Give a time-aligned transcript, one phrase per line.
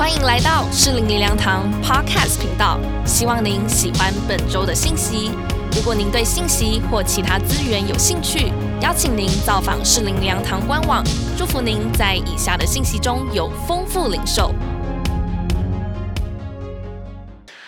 [0.00, 5.30] 欢迎来到适龄灵粮堂 Podcast 频道，希望您喜欢本周的信息。
[5.76, 8.50] 如果您对信息或其他资源有兴趣，
[8.80, 11.04] 邀请您造访适龄灵粮堂官网。
[11.36, 14.54] 祝福您在以下的信息中有丰富领受。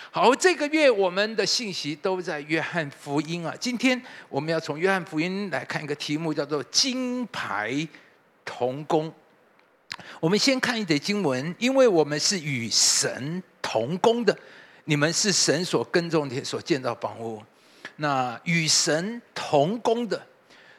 [0.09, 3.53] 好，这个月我们的信息都在约翰福音啊。
[3.59, 7.87] 今天我们要从约翰福音来看一个题目，叫做“金牌
[8.43, 9.13] 童工”。
[10.23, 14.33] 我们先看一节经文，因为我们是与神同工的，
[14.85, 17.43] 你们是神所耕种的、所建造房屋。
[17.97, 20.25] 那与神同工的。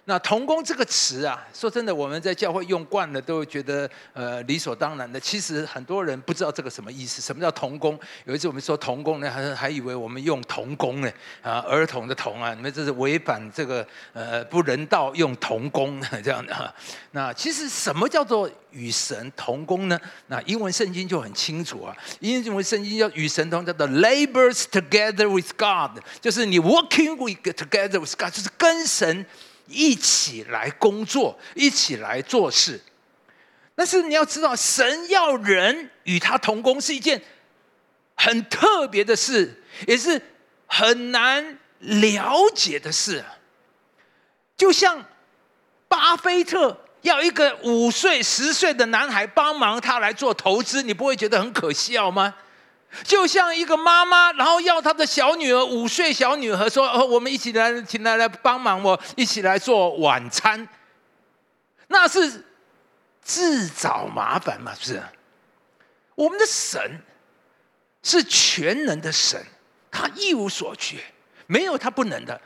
[0.06, 5.18] 那童工这个词啊，说真的，我们在教会用惯了，都会觉得呃理所当然的。
[5.18, 7.98] 其实很多人不知道这个什么意思，什么叫童工？
[8.26, 16.74] 有一次我们说童工呢，还还以为我们用童工呢，啊，儿童的童啊，你们这是违反这个呃不人道用童工 这样的。
[17.12, 19.98] 那其实什么叫做与神同工呢？
[20.26, 29.24] 那英文圣经就很清楚啊，英文圣经叫与神同，叫做 labors together with God，就是你 working with together with God，就是跟神。
[29.66, 32.80] 一起来工作，一起来做事。
[33.74, 37.20] 但是你要知道，神要人与他同工是一件
[38.14, 40.20] 很特别的事，也是
[40.66, 43.24] 很难了解的事。
[44.56, 45.04] 就像
[45.88, 52.34] 巴菲特要一个五岁、十岁的男孩帮忙他来做投资，你不会觉得很可笑吗？
[53.02, 60.68] 就像一个妈妈，然后要她的小女儿五岁小女儿说：“哦，我们一起来，请来来帮忙我，一起来做晚餐。”
[61.88, 62.44] 那是
[63.20, 64.72] 自找麻烦嘛？
[64.74, 65.02] 是不是？
[66.14, 67.00] 我们的神
[68.02, 69.44] 是全能的神，
[69.90, 70.98] 他一无所缺，
[71.46, 72.40] 没有他不能的，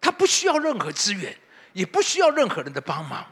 [0.00, 1.34] 他不需要任何资源，
[1.72, 3.26] 也不需要任何人的帮忙。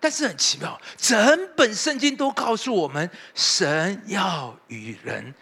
[0.00, 5.34] 但是很奇妙，整本圣经都告诉我们，神要与人，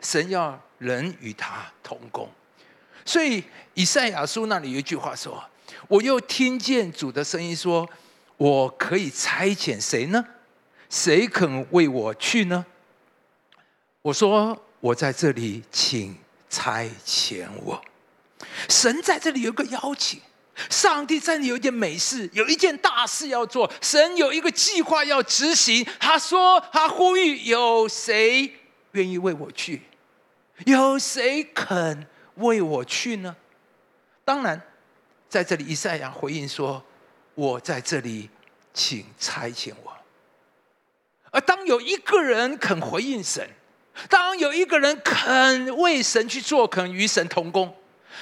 [0.00, 2.26] 神要人与他同工。
[3.04, 5.44] 所以以赛亚书那里有一句话说
[5.88, 7.88] ：“我又听见主的声音说，
[8.38, 10.24] 我可以差遣谁呢？
[10.88, 12.64] 谁肯为我去呢？”
[14.00, 16.16] 我说：“我在这里，请
[16.48, 17.78] 差遣我。”
[18.70, 20.20] 神在这里有个邀请。
[20.70, 23.70] 上帝真的有一件美事，有一件大事要做。
[23.80, 25.86] 神有一个计划要执行。
[26.00, 28.52] 他说：“他呼吁，有谁
[28.92, 29.82] 愿意为我去？
[30.66, 33.36] 有谁肯为我去呢？”
[34.24, 34.60] 当然，
[35.28, 36.84] 在这里，以赛亚回应说
[37.34, 38.28] ：“我在这里，
[38.74, 39.92] 请差遣我。”
[41.30, 43.48] 而当有一个人肯回应神，
[44.08, 47.74] 当有一个人肯为神去做，肯与神同工。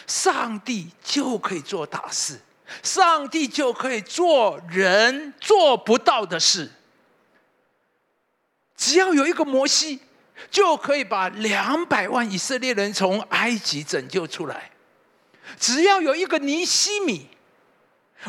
[0.07, 2.41] 上帝就可以做大事，
[2.83, 6.71] 上帝就可以做人做不到的事。
[8.77, 10.01] 只要有一个摩西，
[10.51, 14.71] 就可以把两百万以色列人从埃及拯救出来；
[15.59, 17.28] 只要有一个尼西米，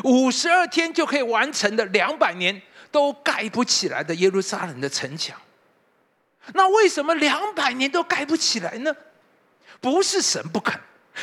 [0.04, 5.38] 五十二天就可以完成的两百年都盖不起来的耶路撒冷的城墙。
[6.54, 8.94] 那为什么两百年都盖不起来呢？
[9.80, 10.80] 不是神不肯。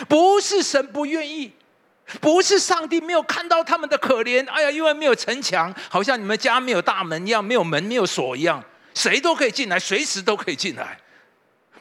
[0.08, 1.52] 不是神不愿意，
[2.22, 4.48] 不是上帝没有看到他们的可怜。
[4.50, 8.64] 哎呀，因为没有城墙，好像你们家没有大门一样，没有门，没有锁一样，
[8.94, 11.00] 谁都可以进来，随时都可以进来。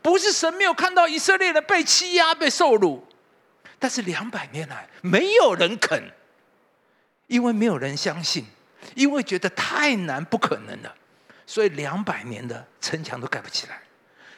[0.01, 3.07] 不是神没有看到以色列人被欺压、被受辱，
[3.79, 6.03] 但是两百年来没有人肯，
[7.27, 8.45] 因为没有人相信，
[8.95, 10.95] 因为觉得太难、不可能了，
[11.47, 13.81] 所以两百年的城墙都盖不起来。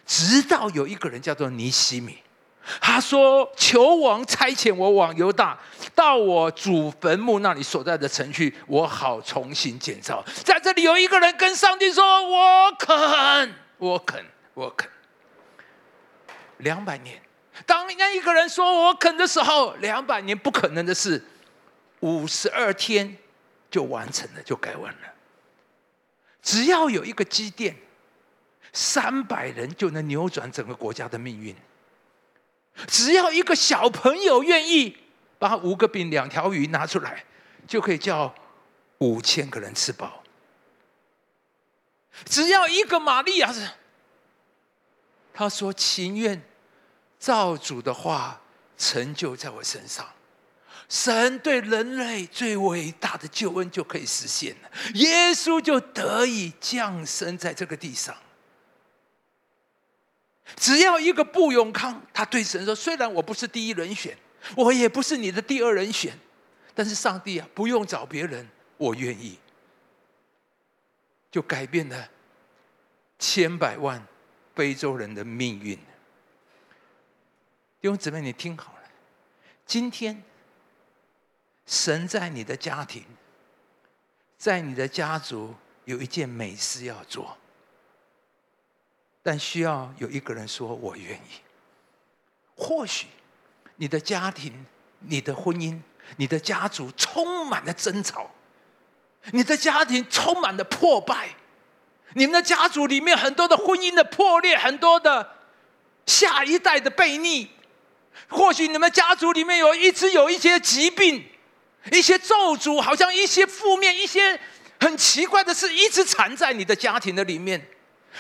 [0.07, 2.19] 直到有一个人叫做尼西米。
[2.81, 5.57] 他说：“求王差遣我往犹大，
[5.95, 10.25] 到我主坟墓那里所在的城去，我好重新建造。
[10.45, 14.91] 在这里有一个人跟上帝说：‘我肯，我肯，我肯。’
[16.59, 17.23] 两百年，
[17.65, 21.25] 当那一个人说我肯的时候，两百年不可能的事，
[22.01, 23.17] 五十二天
[23.71, 24.99] 就完成了，就改完了。
[26.43, 27.77] 只要有一个积淀，
[28.73, 31.55] 三百人就能扭转整个国家的命运。”
[32.87, 34.97] 只要一个小朋友愿意
[35.39, 37.25] 把五个饼、两条鱼拿出来，
[37.67, 38.35] 就可以叫
[38.99, 40.23] 五千个人吃饱。
[42.25, 43.69] 只要一个玛利亚是，
[45.35, 46.43] 他说情愿
[47.19, 48.41] 造主的话
[48.79, 50.07] 成就在我身上，
[50.89, 58.17] 神对人类最伟大的救恩就可以实现了，耶稣就得以降生在这个地上。
[60.55, 64.17] 只要一个布永康，他对神说：“虽然我不是第一人选，
[64.57, 66.17] 我也不是你的第二人选，
[66.75, 69.39] 但是上帝啊，不用找别人，我愿意。”
[71.29, 72.09] 就改变了
[73.19, 74.03] 千百万
[74.55, 75.77] 非洲人的命运。
[77.79, 78.89] 弟兄姊妹，你听好了，
[79.67, 80.23] 今天
[81.67, 83.05] 神在你的家庭，
[84.39, 85.55] 在你的家族
[85.85, 87.37] 有一件美事要做，
[89.27, 91.41] 但需要有一个人说“我愿意”。
[92.55, 93.09] 或许
[93.75, 94.65] 你的家庭、
[95.01, 95.77] 你的婚姻、
[96.17, 98.31] 你的家族充满了争吵，
[99.33, 101.31] 你的家庭充满了破败，
[102.15, 105.35] 你们的家族里面很多的婚姻的破裂，很多的
[106.07, 107.51] 下一代的悖逆。
[108.29, 111.29] 或许你们家族里面有一直有一些疾病，
[111.91, 114.39] 一些咒诅，好像一些负面、一些
[114.79, 117.67] 很奇怪的事，一直缠在你的家庭的里面。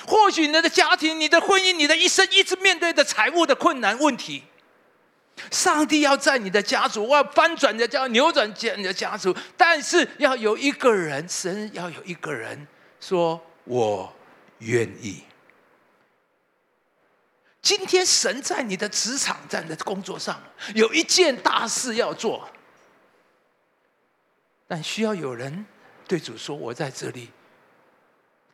[0.04, 4.42] 或许你的家庭、你的婚姻、你的一生，一直面对的财务的困难问题。
[5.50, 12.66] 上帝要在你的家族，我要翻转的家，扭转你的家族，但是要有一个人，神要有一个人
[13.00, 14.12] 说：“我
[14.60, 15.22] 愿意。”
[17.60, 20.42] 今天神在你的职场，在你的工作上
[20.74, 22.48] 有一件大事要做，
[24.66, 25.66] 但需要有人
[26.08, 27.30] 对主说：“我在这里，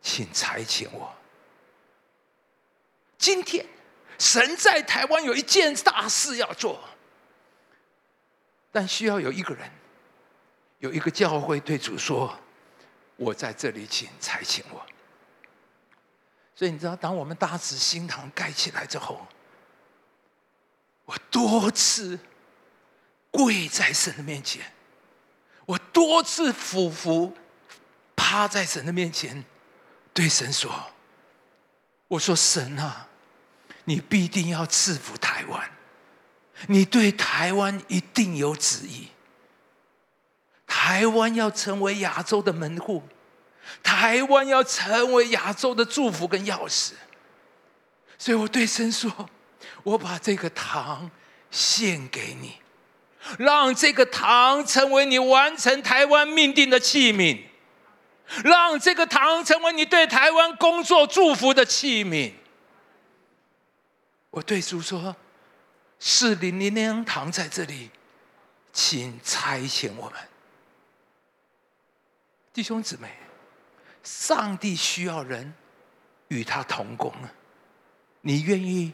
[0.00, 1.14] 请差遣我。”
[3.22, 3.64] 今天
[4.18, 6.80] 神在台湾有一件大事要做，
[8.72, 9.70] 但需要有一个人，
[10.80, 12.36] 有一个教会对主说
[13.14, 14.84] ：“我在这里，请差遣我。”
[16.56, 19.24] 所以你知道，当我们大慈心堂盖起来之后，
[21.04, 22.18] 我多次
[23.30, 24.72] 跪在神的面前，
[25.64, 27.36] 我多次俯伏
[28.16, 29.44] 趴在神的面前，
[30.12, 30.72] 对神说
[32.08, 33.08] ：“我说神啊，
[33.84, 35.70] 你必定要赐福台湾，
[36.68, 39.08] 你对台湾一定有旨意，
[40.66, 43.02] 台湾要成为亚洲的门户。”
[43.80, 46.92] 台湾要成为亚洲的祝福跟钥匙，
[48.18, 49.30] 所以我对神说
[49.84, 51.08] ：“我把这个糖
[51.48, 52.56] 献给你，
[53.38, 57.40] 让这个糖成为你完成台湾命定的器皿，
[58.42, 62.32] 让这个糖成为你对台湾工作祝福的器皿。”
[64.32, 65.14] 我对主说
[66.00, 67.90] ：“是零零零糖在这里，
[68.72, 70.20] 请差遣我们
[72.52, 73.14] 弟兄姊妹。”
[74.02, 75.54] 上帝需要人
[76.26, 77.32] 与他同工啊！
[78.22, 78.92] 你愿意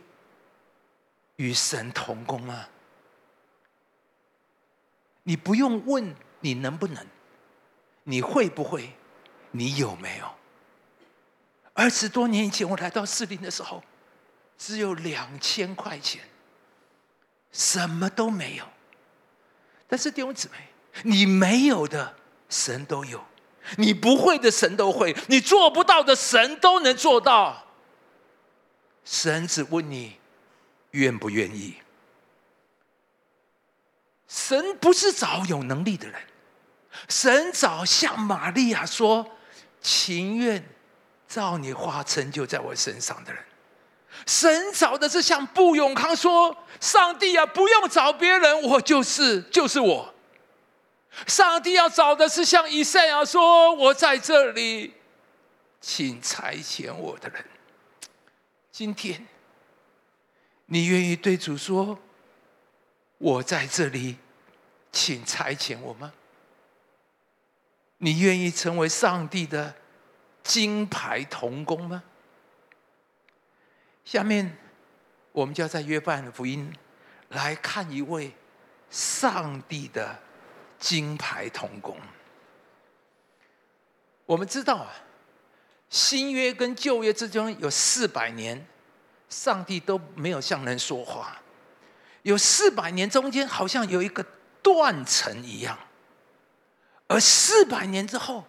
[1.37, 2.69] 与神同工吗？
[5.23, 7.07] 你不用问你能不能，
[8.05, 8.93] 你会不会，
[9.51, 10.31] 你有没有？
[11.73, 13.83] 二十多年以前我来到士林的时候，
[14.59, 16.21] 只有两千块钱，
[17.53, 18.65] 什么都没有。
[19.87, 20.57] 但是弟兄姊妹，
[21.05, 22.17] 你没有的，
[22.49, 23.25] 神都有。
[23.77, 27.67] 你不会的，神都会；你做不到的，神都能做到。
[29.05, 30.19] 神只问你
[30.91, 31.77] 愿不愿意。
[34.27, 36.21] 神不是找有能力的人，
[37.09, 39.39] 神找像玛利亚说
[39.81, 40.67] 情愿
[41.27, 43.45] 照你话成就在我身上的人。
[44.27, 50.15] 神找的是像布永康说：“上帝啊，不用找别人，我就是就是我。”
[51.27, 54.95] 上帝要找的是像以赛亚说：“我在这里，
[55.81, 57.45] 请裁遣我的人。”
[58.71, 59.27] 今天，
[60.67, 61.99] 你愿意对主说
[63.19, 64.17] ：“我在这里，
[64.93, 66.13] 请裁遣我吗？”
[68.01, 69.75] 你愿意成为上帝的
[70.45, 72.03] 金牌童工吗？
[74.09, 74.57] 下面，
[75.33, 76.75] 我们就要在约翰福音
[77.29, 78.33] 来看一位
[78.89, 80.19] 上帝的。
[80.79, 81.99] 金牌童工，
[84.27, 84.89] 我们知道啊，
[85.91, 88.65] 新约跟旧约之中有四百年，
[89.29, 91.43] 上帝都没有向人说话，
[92.23, 94.25] 有四百年中间好像有一个
[94.63, 95.77] 断层一样，
[97.09, 98.45] 而四百年之后，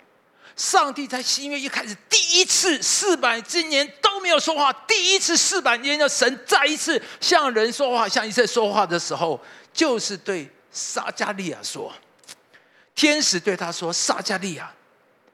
[0.60, 9.40] 上帝在新约一开始第一次四百今年都没有说话，第一次四百年的神再一次向人说话，向一切说话的时候，
[9.72, 11.94] 就是对撒加利亚说。
[12.94, 14.70] 天使对他说：“撒加利亚，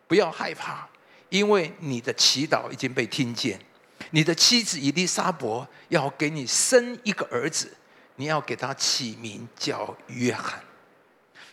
[0.07, 0.87] 不要害怕，
[1.29, 3.59] 因为你的祈祷已经被听见。
[4.11, 7.75] 你的妻子伊丽莎伯要给你生一个儿子，
[8.17, 10.63] 你要给他起名叫约翰。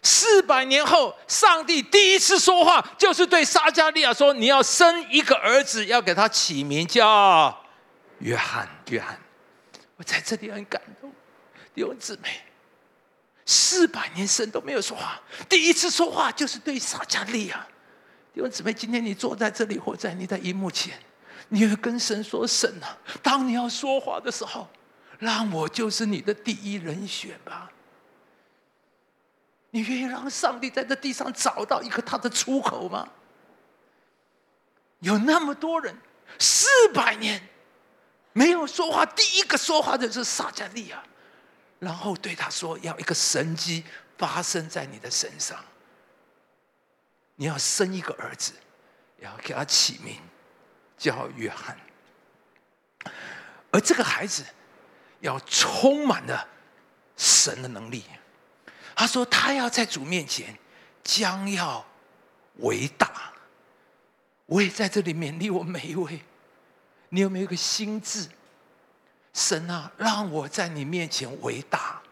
[0.02, 7.56] 四百年后，上帝第一次说话，就是对撒加利亚说：你要生一个儿子，要给他起名叫
[8.18, 8.68] 约翰。
[8.88, 9.18] 约翰，
[9.96, 11.12] 我在这里很感动，
[11.74, 12.40] 弟兄姊妹。”
[13.44, 17.66] 四百年神都没有说话，第一次说话就是对撒加利亚。
[18.32, 20.96] 弟兄姊妹，今天你坐在这里或在你的荧幕前，
[21.48, 24.68] 你会跟神说：“神啊，当你要说话的时候，
[25.18, 27.70] 让我就是你的第一人选吧。”
[29.74, 33.08] 你愿意让上帝在这地上找到一个他的出口吗？
[34.98, 35.96] 有那么多人，
[36.38, 37.42] 四百年
[38.34, 41.02] 没有说话，第一个说话的是撒加利亚，
[41.78, 43.82] 然后对他说：“要一个神迹
[44.18, 45.58] 发生在你的身上，
[47.36, 48.52] 你要生一个儿子，
[49.20, 50.20] 要给他起名
[50.98, 51.76] 叫约翰，
[53.70, 54.44] 而这个孩子
[55.20, 56.46] 要充满了
[57.16, 58.04] 神的能力。”
[58.94, 60.56] 他说：“他要在主面前
[61.02, 61.84] 将要
[62.58, 63.32] 伟大。”
[64.46, 66.20] 我也在这里勉励我每一位。
[67.08, 68.28] 你有没有一个心智？
[69.32, 72.02] 神啊，让我在你面前伟大。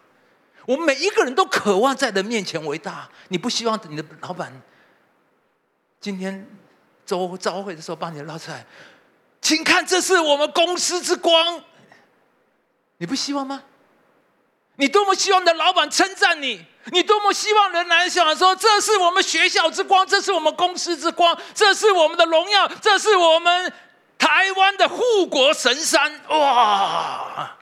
[0.65, 3.09] 我们每一个人都渴望在人面前伟大。
[3.27, 4.61] 你不希望你的老板
[5.99, 6.47] 今天
[7.05, 8.65] 周招会的时候把你捞出来？
[9.39, 11.63] 请看，这是我们公司之光。
[12.97, 13.63] 你不希望吗？
[14.77, 16.65] 你多么希望你的老板称赞你！
[16.85, 23.71] 你多么希望人来想说，这是我们学校之光，这是我们公司之光，这是我们的荣耀，这是我们
[24.17, 26.11] 台湾的护国神山！
[26.29, 27.55] 哇！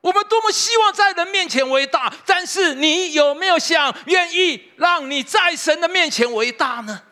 [0.00, 7.02] 我们多么希望在人面前伟大，但是你有没有想，愿意让你在神的面前伟大呢？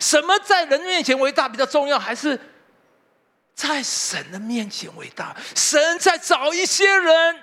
[0.00, 2.36] 什么在人面前伟大比较重要，还是
[3.54, 5.36] 在神的面前伟大？
[5.54, 7.42] 神在找一些人。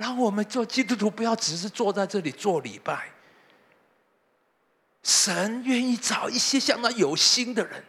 [0.00, 3.10] 然后我们做基督徒，不要只是坐在这里做礼拜。
[5.02, 7.84] 神愿意找一些像他有心的人，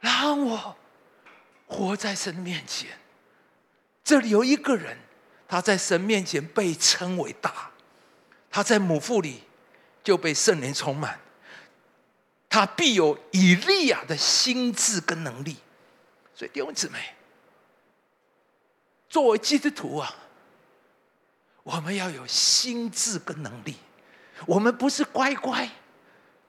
[0.00, 0.76] 让我
[1.66, 2.90] 活在神面前。
[4.04, 4.98] 这里有一个人，
[5.48, 7.70] 他在神面前被称为大，
[8.50, 9.44] 他在母腹里
[10.04, 11.18] 就被圣灵充满，
[12.50, 15.56] 他必有以利亚的心智跟能力。
[16.34, 17.14] 所以弟兄姊妹，
[19.08, 20.14] 作为基督徒啊。
[21.68, 23.76] 我们要有心智跟能力，
[24.46, 25.68] 我们不是乖乖，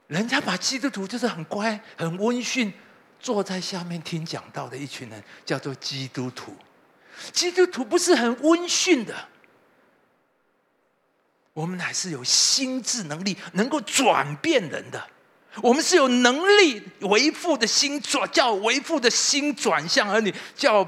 [0.07, 2.71] 人家把基督徒就是很乖、很温驯，
[3.19, 6.55] 坐在下面听讲道的一群人，叫做基督徒。
[7.33, 9.13] 基督徒不是很温驯的，
[11.51, 15.05] 我们乃是有心智能力，能够转变人的。
[15.61, 20.85] 我们是有能力为父的心转，叫为父的心转向儿女，叫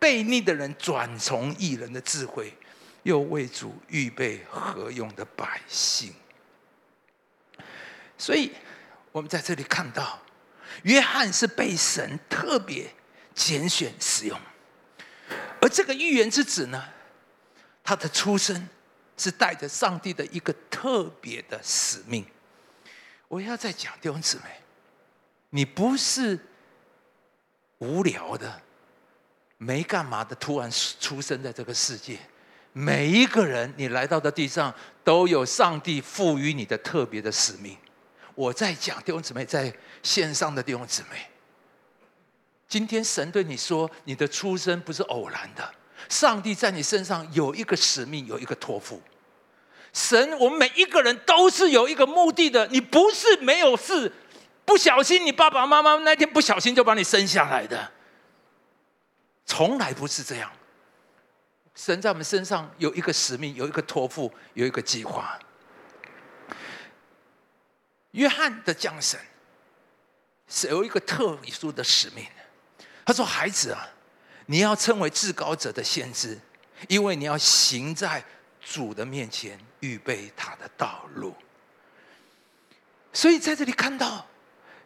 [0.00, 2.56] 悖逆的人转从异人的智慧。
[3.02, 6.12] 又为主预备何用的百姓，
[8.18, 8.52] 所以
[9.10, 10.20] 我们在这里看到，
[10.82, 12.92] 约翰是被神特别
[13.34, 14.38] 拣选使用，
[15.62, 16.84] 而这个预言之子呢，
[17.82, 18.68] 他的出生
[19.16, 22.24] 是带着上帝的一个特别的使命。
[23.28, 24.44] 我要再讲弟兄姊妹，
[25.50, 26.38] 你不是
[27.78, 28.60] 无聊的、
[29.56, 32.18] 没干嘛的，突然出生在这个世界。
[32.72, 34.72] 每一个人，你来到的地上，
[35.02, 37.76] 都有上帝赋予你的特别的使命。
[38.34, 39.72] 我在讲弟兄姊妹，在
[40.02, 41.28] 线上的弟兄姊妹，
[42.68, 45.74] 今天神对你说，你的出生不是偶然的，
[46.08, 49.02] 上帝在你身上有一个使命，有一个托付。
[49.92, 52.64] 神，我们每一个人都是有一个目的的。
[52.68, 54.10] 你不是没有事，
[54.64, 57.90] 不小心，你爸爸妈妈那天不小心就把你生下来的，
[59.44, 60.48] 从来不是这样。
[61.74, 65.38] 神在我们身上有一个使命，有一个托付，有一个计划。
[68.10, 69.18] 约翰的降生
[70.48, 72.26] 是有一个特殊的使命。
[73.04, 73.88] 他说：“孩子啊，
[74.46, 76.38] 你要称为至高者的先知，
[76.88, 78.22] 因为你要行在
[78.60, 81.34] 主的面前，预备他的道路。”
[83.12, 84.26] 所以在这里看到，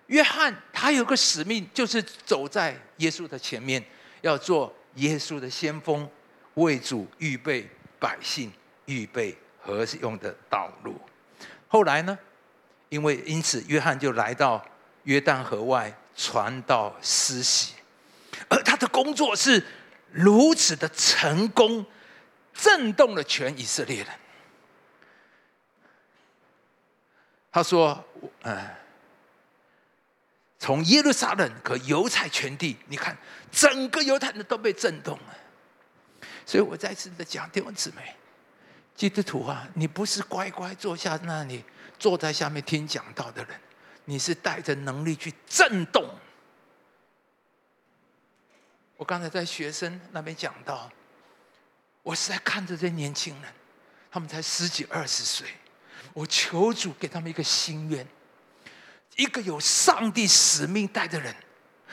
[0.06, 3.84] 约翰他有个使命，就是走在耶稣的前面，
[4.20, 6.08] 要做耶稣的先锋。
[6.54, 7.68] 为主预备
[7.98, 8.52] 百姓，
[8.86, 11.00] 预备何用的道路。
[11.68, 12.18] 后来呢？
[12.90, 14.64] 因为因此，约翰就来到
[15.02, 17.74] 约旦河外传道施洗，
[18.48, 19.64] 而他的工作是
[20.12, 21.84] 如此的成功，
[22.52, 24.06] 震动了全以色列人。
[27.50, 28.04] 他说
[28.42, 28.56] ：“嗯，
[30.60, 33.16] 从耶路撒冷和犹太全地，你看
[33.50, 35.36] 整个犹太人都被震动了。”
[36.46, 38.14] 所以我再次的讲弟兄姊妹，
[38.94, 41.64] 基督徒啊，你不是乖乖坐下那里
[41.98, 43.60] 坐在下面听讲道的人，
[44.04, 46.08] 你是带着能力去震动。
[48.96, 50.90] 我刚才在学生那边讲到，
[52.02, 53.52] 我是在看着这些年轻人，
[54.10, 55.48] 他们才十几二十岁，
[56.12, 58.06] 我求主给他们一个心愿，
[59.16, 61.34] 一个有上帝使命带的人。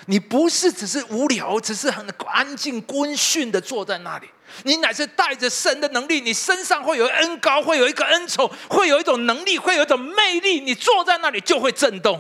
[0.08, 4.28] 你不是只是无聊，只是很安静、温驯的坐在那里。
[4.64, 10.60] 你乃是带着神的能力，你身上会有恩高，会有一个恩宠，会有一种能力，会有一种魅力。
[10.60, 12.20] 你坐在那里就会震动。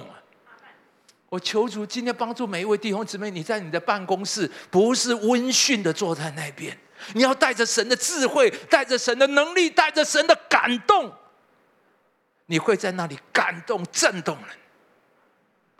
[1.29, 6.77] 我求主今天帮助每一位弟兄姊妹，你在你的办公室不是温驯的坐在那边，
[7.13, 11.11] 你要带着神的智慧，带着神的能力，带着神的感动，
[12.45, 14.57] 你会在那里感动、震动人。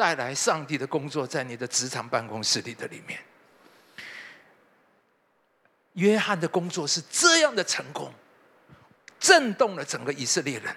[0.02, 3.20] 带来上帝的工作，在你的职场办公室里的里面。
[5.94, 8.12] 约翰的工作是这样的成功，
[9.20, 10.76] 震动了整个以色列人，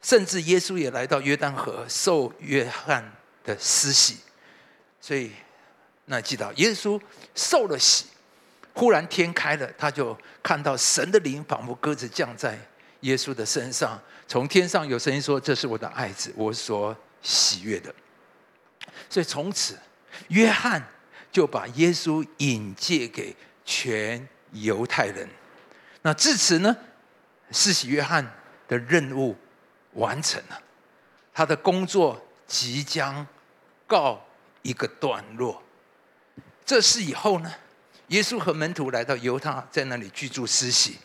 [0.00, 3.12] 甚至耶稣也来到约旦河受约翰
[3.42, 4.18] 的施洗。
[5.00, 5.32] 所以，
[6.04, 7.00] 那记到耶稣
[7.34, 8.06] 受了洗，
[8.72, 12.56] 忽然天开了，他就看到神的灵仿佛鸽子降在
[13.00, 17.92] 耶稣的身上，从天上有声音说：“这是我的爱子，我所喜悦的。”
[19.08, 19.78] 所以从此，
[20.28, 20.82] 约翰
[21.30, 23.34] 就把耶稣引介给
[23.64, 25.28] 全犹太人。
[26.02, 26.76] 那至此呢，
[27.50, 28.34] 施洗约翰
[28.66, 29.36] 的任务
[29.94, 30.60] 完成了，
[31.32, 33.26] 他的工作即将
[33.86, 34.24] 告
[34.62, 35.62] 一个段落。
[36.64, 37.52] 这事以后呢，
[38.08, 40.98] 耶稣和门徒来到犹他，在那里居住施洗。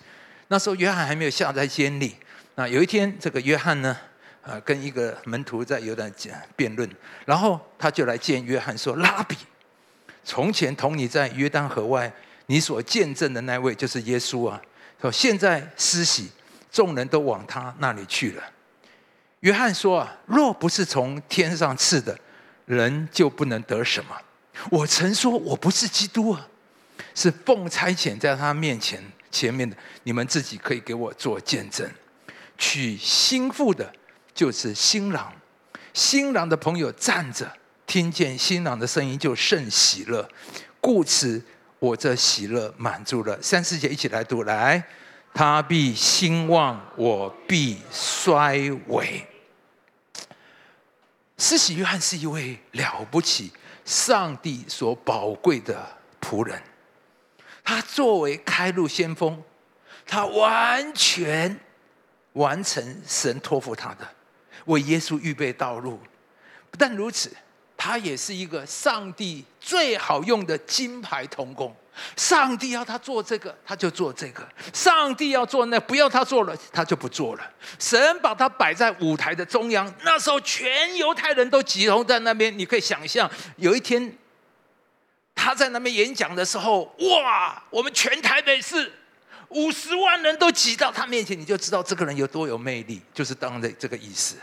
[0.48, 2.16] 那时候约翰还没有下在监里。
[2.56, 3.98] 那有一天，这个约翰呢？
[4.48, 6.90] 啊，跟一个门徒在有点讲辩论，
[7.26, 9.36] 然后他就来见约翰说：“拉比，
[10.24, 12.10] 从前同你在约旦河外，
[12.46, 14.62] 你所见证的那位就是耶稣啊。
[15.02, 16.32] 说现在施洗，
[16.72, 18.44] 众人都往他那里去了。”
[19.42, 22.18] 约翰说：“啊，若不是从天上赐的，
[22.66, 24.16] 人就不能得什么。
[24.72, 26.48] 我曾说我不是基督啊，
[27.14, 31.86] 是奉差遣在他面前前面的，你们自己可以给我做见证，
[32.58, 33.94] 娶心腹的。”
[34.38, 35.34] 就是新郎，
[35.96, 37.52] 新郎的朋友站着，
[37.88, 40.30] 听见新郎的声音就甚喜乐，
[40.80, 41.44] 故此
[41.80, 43.42] 我这喜乐满足了。
[43.42, 44.84] 三四节一起来读，来，
[45.34, 49.28] 他必兴旺，我必衰微。
[51.40, 53.52] 施洗约翰是一位了不起、
[53.86, 55.84] 上帝所宝贵的
[56.22, 56.62] 仆人，
[57.64, 59.42] 他作为开路先锋，
[60.06, 61.60] 他完全
[62.34, 64.08] 完成神托付他的。
[64.68, 66.00] 为耶稣预备道路，
[66.72, 67.36] 不但如此，
[67.76, 71.76] 他也是一个上帝最好用的金牌童工。
[72.16, 77.54] 上帝要他做这个，他就做这个；上帝要做那，不要他做了，他就不做了。
[77.80, 82.56] 神把他摆在舞台的中央，那时候全犹太人都集中在那边。
[82.56, 84.16] 你可以想象，有一天
[85.34, 87.64] 他在那边演讲的时候，哇！
[87.72, 88.92] 我们全台北市。
[89.50, 94.36] 五十万人都挤到他面前，你就知道这个人有多有魅力，就是当的这个意思。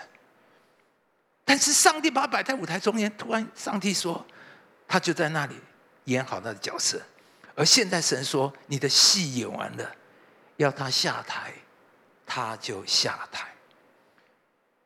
[1.45, 4.25] 但是上帝把他摆在舞台中间，突然上帝说，
[4.89, 5.55] 他就在那里
[6.05, 7.01] 演好他的角色。
[7.55, 9.95] 而现在神说，你的戏演完了，
[10.57, 11.53] 要他下台，
[12.27, 13.47] 他就下台。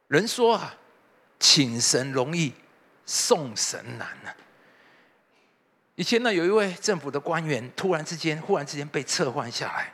[0.09, 0.75] 人说啊，
[1.38, 2.53] 请神容易，
[3.07, 4.35] 送神难啊。
[5.94, 9.92] 以前呢，有一位政府的官员，突然之间，忽然之间被撤换下来，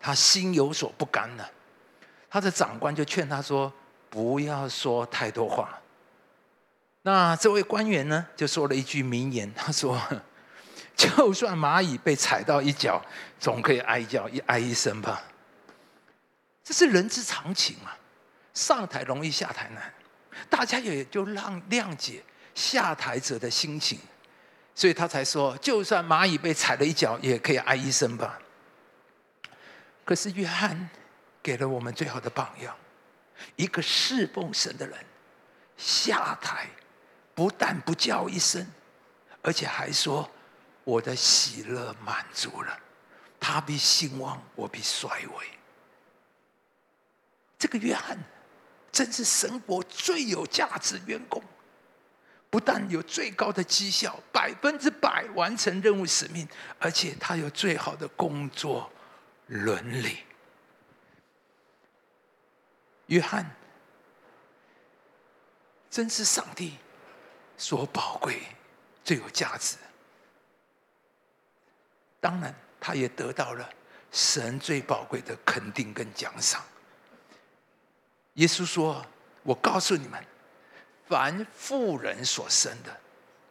[0.00, 1.44] 他心有所不甘呢。
[2.28, 3.72] 他的长官就劝他说
[4.08, 5.76] ：“不要说太多话。”
[7.02, 9.98] 那这位官员呢，就说了一句名言， 他说
[10.94, 13.02] ：“就算蚂蚁被踩到一脚，
[13.38, 15.22] 总可以哀叫一哀一声吧。”
[16.62, 17.96] 这是人之常情啊，
[18.52, 19.94] 上台容易下台难，
[20.50, 22.22] 大家也就让谅解
[22.54, 23.98] 下台者的心情，
[24.74, 28.38] 所以他才说：“就算蚂蚁被踩了一脚，也可以哀一声吧。”
[30.04, 30.90] 可是约翰
[31.42, 32.76] 给了我们最好的榜样，
[33.56, 34.98] 一个侍奉神的人
[35.78, 36.68] 下台。
[37.40, 38.70] 不但不叫一声，
[39.40, 40.30] 而且还说
[40.84, 42.78] ：“我的喜乐满足了，
[43.40, 45.46] 他必兴旺，我必衰微。”
[47.58, 48.18] 这个约翰
[48.92, 51.42] 真是神国最有价值员工，
[52.50, 56.46] 不但有最高的绩效，百分之百完成任务使命，
[56.78, 58.92] 而且他有最好的工作
[59.46, 60.18] 伦理。
[63.06, 63.50] 约翰
[65.90, 66.76] 真是上帝。
[67.60, 68.40] 所宝贵、
[69.04, 69.76] 最有价值，
[72.18, 73.68] 当然，他也得到了
[74.10, 76.64] 神最宝贵的肯定跟奖赏。
[78.34, 79.04] 耶稣说
[79.44, 80.24] ：“我告诉你们，
[81.06, 82.98] 凡富人所生的，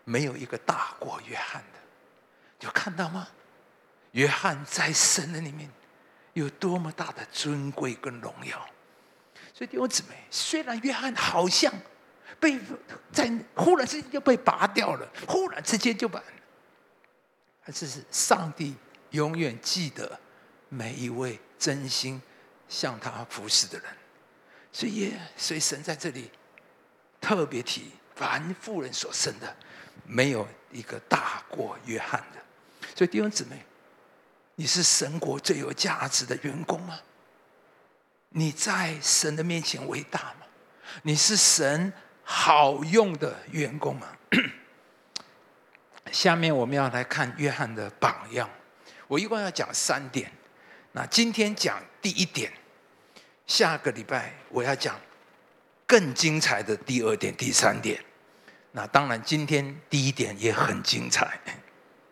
[0.05, 2.65] 没有一个大过约翰的。
[2.65, 3.27] 有看到吗？
[4.13, 5.69] 约翰在神的里面
[6.33, 8.67] 有多么大的尊贵跟荣耀。
[9.53, 11.71] 所以弟兄姊妹，虽然约翰好像……
[12.39, 12.59] 被
[13.11, 16.23] 在忽然之间就被拔掉了，忽然之间就把，
[17.61, 18.75] 还是上帝
[19.11, 20.19] 永远记得
[20.69, 22.21] 每一位真心
[22.67, 23.87] 向他服侍的人，
[24.71, 26.31] 所以，所以神在这里
[27.19, 29.55] 特别提，凡妇人所生的，
[30.05, 32.87] 没有一个大过约翰的。
[32.95, 33.65] 所以弟兄姊妹，
[34.55, 36.99] 你是神国最有价值的员工吗？
[38.29, 40.45] 你在神的面前伟大吗？
[41.03, 41.91] 你是神
[42.31, 44.15] 好用的员工啊？
[46.13, 48.47] 下面我们要来看约翰的榜样。
[49.07, 50.31] 我一共要讲三点。
[50.91, 52.53] 那今天讲第一点，
[53.47, 54.95] 下个礼拜我要讲
[55.87, 57.99] 更精彩的第二点、第三点。
[58.73, 61.39] 那当然，今天第一点也很精彩。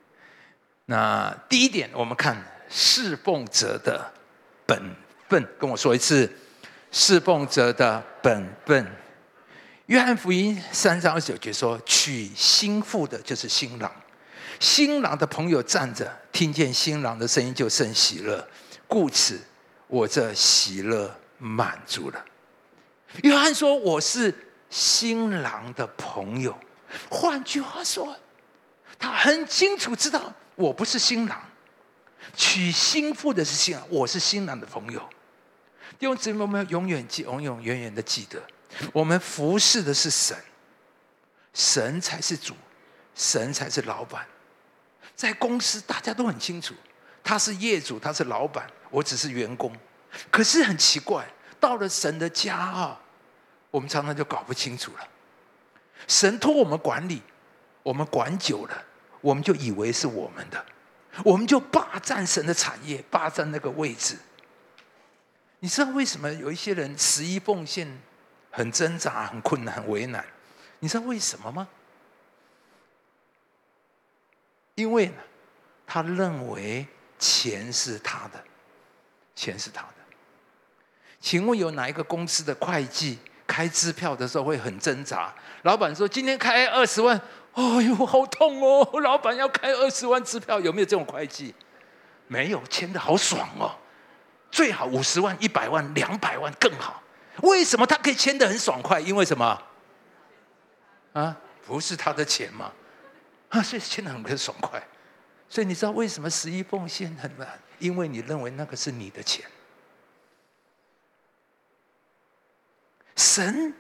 [0.86, 4.12] 那第一点，我们看侍奉者的
[4.66, 4.82] 本
[5.30, 5.48] 分。
[5.60, 6.36] 跟我说一次，
[6.92, 8.84] 侍奉者的本分。
[9.88, 13.90] 约翰福音三章二十九节说：“娶新妇的，就是新郎。
[14.60, 18.46] 新郎的朋友站着，听见新郎的声音，就甚喜乐。
[18.86, 19.40] 故此，
[19.88, 22.26] 我这喜乐满足了。”
[23.24, 24.34] 约翰说：“我是
[24.70, 26.54] 新郎的朋友。”
[27.10, 28.14] 换句话说，
[29.00, 30.34] 他很清楚知道。
[30.56, 31.42] 我不是新郎，
[32.36, 35.00] 娶新妇的是新郎，我是新郎的朋友。
[35.98, 38.42] 弟兄姊妹，我们永远记，永永远远的记得，
[38.94, 40.38] 我们服侍的是神，
[41.54, 42.54] 神才是主，
[43.16, 44.26] 神才是老板。
[45.16, 46.74] 在公司，大家都很清楚，
[47.24, 49.76] 他是业主，他是老板，我只是员工。
[50.30, 51.26] 可是很奇怪，
[51.60, 53.02] 到了神的家啊，
[53.72, 55.08] 我们常常就搞不清楚了。
[56.08, 57.22] 神托我们管理，
[57.84, 58.84] 我们管久了。
[59.20, 60.64] 我们就以为是我们的，
[61.26, 64.16] 我们就霸占神的产业，霸占那个位置。
[65.60, 68.00] 你知道为什么有一些人十一奉献
[68.58, 70.26] 很挣扎、很困难、很为难？
[70.80, 71.68] 你知道为什么吗？
[74.74, 75.14] 因为
[75.86, 76.88] 他认为
[77.20, 78.44] 钱是他的，
[79.36, 79.94] 钱是他的。
[81.20, 85.32] 请问有哪一个公司的会计开支票的时候会很挣扎？
[85.62, 87.22] 老板说今天开二十万。
[87.54, 89.00] 哎呦，好痛哦！
[89.02, 91.54] 老板要开二十万支票，有没有这种会计？
[92.28, 93.76] 没有，签的好爽哦。
[94.50, 97.04] 最好五十万、一百万、两百万更好。
[97.42, 99.00] 为什么他可以签的很爽快？
[99.00, 99.62] 因为什么？
[101.14, 102.72] 啊，不是他的钱吗？
[103.50, 104.82] 啊，所以签的很很爽快。
[105.50, 107.48] 所以你知道为什么十一奉献很难？
[107.80, 109.46] 因为你认为那个是你的钱。
[113.16, 113.74] 神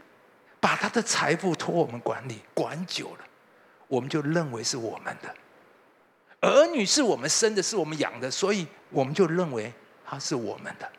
[0.59, 3.25] 把他的财富托我们管理，管久了。
[3.87, 5.33] 我们就认为是我们的
[6.41, 9.73] 儿女是我们生的，是我们养的，所以我们就认为
[10.05, 10.91] 他是我们的。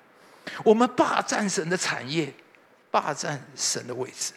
[0.64, 2.32] 我们霸占神的产业，
[2.90, 4.32] 霸占神的位置，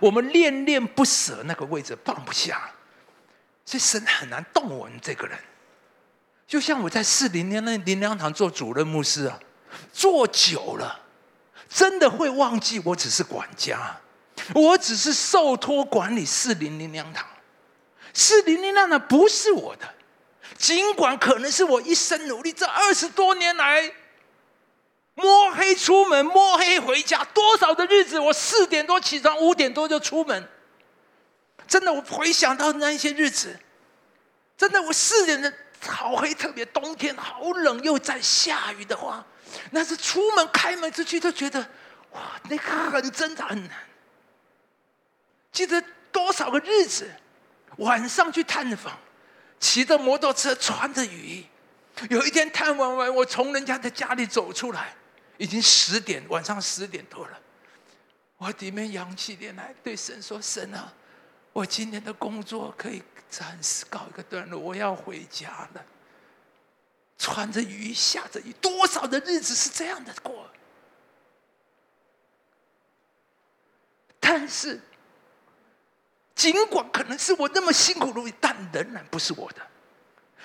[0.00, 2.70] 我们恋恋不舍那个位置放不下，
[3.64, 5.38] 所以神很难动我们这个人。
[6.46, 9.38] 就像我在四零年那林良堂做主任牧师啊，
[9.92, 11.00] 做久了，
[11.68, 13.96] 真的会忘记我只是管家。
[14.54, 17.24] 我只是受托管理四零零两堂，
[18.12, 19.94] 四零零两堂不是我的，
[20.56, 23.92] 尽管可能是我一生努力这二十多年来，
[25.20, 30.48] 摸黑出门摸黑回家，多少的日子我四点多起床，五点多就出门，
[31.68, 33.58] 真的我回想到那一些日子，
[34.56, 35.52] 真的我四点的
[35.86, 39.24] 好黑，特别冬天好冷又在下雨的话，
[39.70, 41.60] 那是出门开门出去都觉得
[42.12, 43.76] 哇，那个很挣扎很难。
[45.52, 47.10] 记得多少个日子，
[47.78, 48.98] 晚上去探访，
[49.58, 51.46] 骑着摩托车，穿着雨衣。
[52.08, 54.94] 有一天探完完，我从人家的家里走出来，
[55.40, 57.40] 已经十点，晚上十点多了。
[58.36, 60.92] 我里面扬起脸来，对神说：“神啊，
[61.54, 65.82] 我今天的工作可以暂时告一个段落，我要回家了。”
[67.16, 70.46] 穿着雨，下着雨，多少的日子是这样的过？
[74.20, 74.78] 但是。
[76.34, 79.60] 尽管可能是我那么辛苦努力，但仍然不是我的。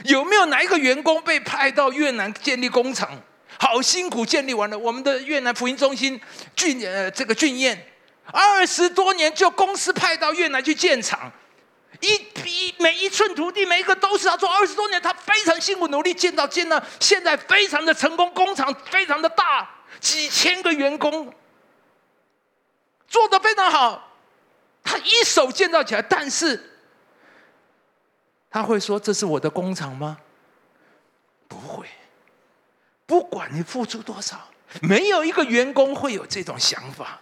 [0.03, 3.21] 有没有哪一个员工被派到越南建立工厂？
[3.59, 6.19] 好辛苦建立完了，我们的越南福音中心
[6.55, 7.77] 俊呃这个俊彦，
[8.25, 11.31] 二十多年就公司派到越南去建厂，
[12.01, 12.13] 一
[12.45, 21.33] 一每一寸土地每一个都是他做，二十多年他非常辛苦努力建造建造现在非常的成功，工厂非常的大，几千个员工
[23.07, 24.11] 做的非常好。
[24.83, 26.77] 他一手建造起来，但是
[28.51, 30.17] 他会说：“这是我的工厂吗？”
[31.49, 31.87] 不会。
[33.05, 34.49] 不管你付出多少，
[34.81, 37.19] 没有一个员工会有这种想法。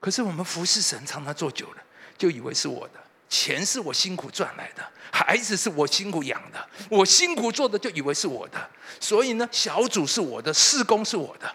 [0.00, 1.76] 可是我们服侍神，常常做久了，
[2.18, 2.94] 就以为是我的
[3.28, 11.54] 钱是我辛苦赚来的，孩子是我辛苦养的，我辛苦做的就以为是我的，所以呢，小组是我的，事工是我的。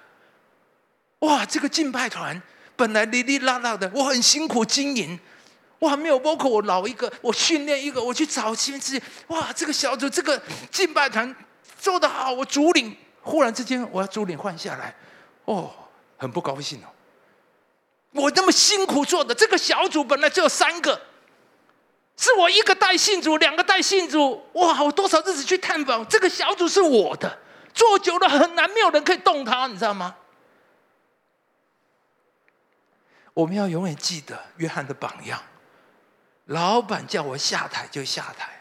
[1.19, 2.41] 哇，这个敬拜团
[2.75, 5.19] 本来哩哩啦啦的，我很辛苦经营，
[5.79, 11.35] 哇，没有包括我老一个，我训练一个，我去找先知，哇，这个小组这个敬拜团
[11.77, 12.95] 做得好，我主领，
[13.27, 14.95] 忽然之间我要主领换下来，
[15.43, 15.69] 哦，
[16.17, 16.87] 很不高兴哦。
[18.13, 20.99] 我那么辛苦做的这个小组本来只有三个，
[22.15, 24.81] 是我一个带信主，两个带信主，哇！
[24.81, 27.37] 我多少日子去探访这个小组是我的，
[27.73, 30.15] 做久了很难，没有人可以动他，你知道吗？
[33.33, 35.39] 我们要永远记得约翰的榜样，
[36.45, 38.56] 老板叫我下台就下台，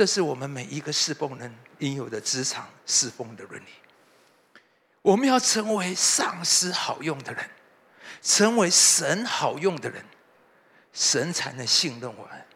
[0.00, 3.68] 这是我们每一个侍奉人应有的职场侍奉的伦理。
[5.02, 7.50] 我们要成为上司好用的人。
[8.22, 10.02] 成为神好用的人，
[10.94, 12.46] 神才能信任我们，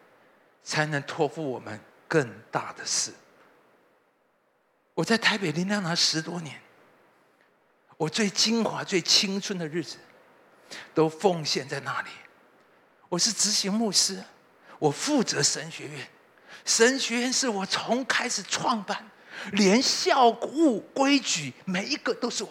[0.63, 3.13] 才能托付我们更大的事。
[4.95, 6.59] 我在台北林良堂十多年，
[7.95, 9.97] 我最精华、最青春的日子，
[10.95, 12.09] 都奉献在那里。
[13.07, 14.23] 我是执行牧师，
[14.79, 16.07] 我负责神学院，
[16.65, 19.09] 神学院是我从开始创办，
[19.53, 22.49] 连校务规矩每一个都是我。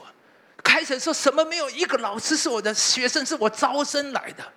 [0.62, 4.53] 开始说什么没有一个老师是我的学生，是我招生来的。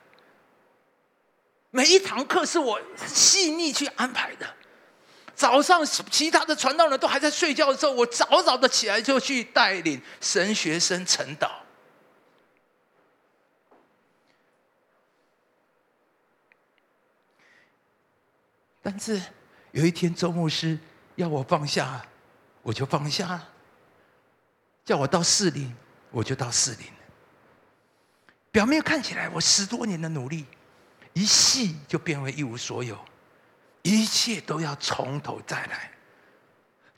[1.72, 4.48] 每一堂课是我细腻去安排的。
[5.36, 11.50] 早上其他的传道人都还在睡觉的时候，我早早的起来就去带领神学生晨祷。
[18.82, 19.22] 但是
[19.72, 20.78] 有一天周牧师
[21.16, 22.06] 要我放下，
[22.62, 23.42] 我就放下，
[24.86, 25.72] 叫我到市里。
[26.10, 26.88] 我就到四零
[28.50, 30.46] 表面看起来，我十多年的努力，
[31.12, 32.98] 一系就变为一无所有，
[33.82, 35.92] 一切都要从头再来。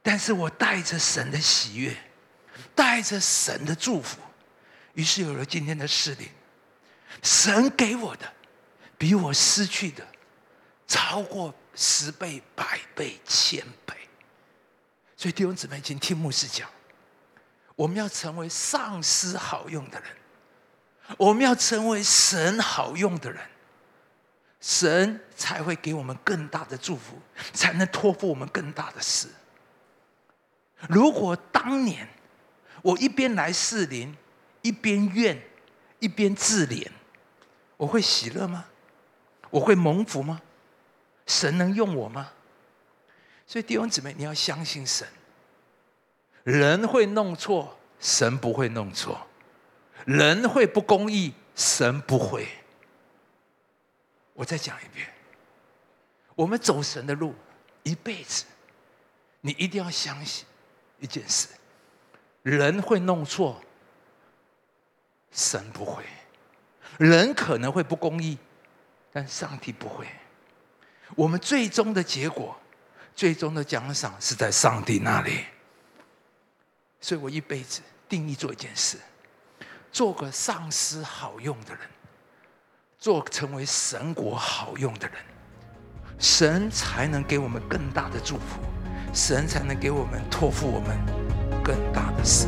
[0.03, 1.97] 但是我带着神的喜悦，
[2.75, 4.19] 带着神的祝福，
[4.93, 6.29] 于是有了今天的四零。
[7.23, 8.31] 神给我的，
[8.95, 10.07] 比我失去的
[10.89, 13.95] 超过十倍、百倍、千倍。
[15.15, 16.67] 所以弟兄姊妹，请听牧师讲。
[17.75, 20.09] 我们要成为上司好用的人，
[21.17, 23.41] 我们要成为神好用的人，
[24.59, 27.17] 神才会给我们更大的祝福，
[27.53, 29.29] 才能托付我们更大的事。
[30.89, 32.05] 如果当年
[32.81, 34.13] 我一边来侍灵，
[34.61, 35.41] 一边怨，
[35.99, 36.85] 一边自怜，
[37.77, 38.65] 我会喜乐吗？
[39.49, 40.41] 我会蒙福吗？
[41.29, 42.31] 神能用我吗？
[43.45, 45.07] 所以弟兄姊妹，你要相信神。
[46.43, 49.15] 人会弄错，神不会弄错；
[50.05, 52.47] 人会不公义，神不会。
[54.33, 55.07] 我再讲一遍，
[56.33, 57.35] 我们走神的路，
[57.83, 58.45] 一辈子，
[59.41, 60.47] 你一定要相信
[60.97, 61.47] 一件事：
[62.41, 63.61] 人会弄错，
[65.31, 66.03] 神不会；
[66.97, 68.39] 人可能会不公义，
[69.11, 70.07] 但上帝不会。
[71.15, 72.57] 我们最终的结果，
[73.15, 75.43] 最终的奖赏是在上帝那里。
[77.01, 78.97] 所以我一辈子定义做一件事，
[79.91, 81.81] 做个上司好用的人，
[82.97, 85.17] 做成为神国好用的人，
[86.17, 88.59] 神才能给我们更大的祝福，
[89.13, 90.97] 神才能给我们托付我们
[91.63, 92.47] 更大的事。